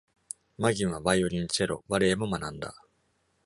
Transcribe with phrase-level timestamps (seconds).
[0.57, 2.73] マギンはバイオリン、チェロ、バレエも学んだ。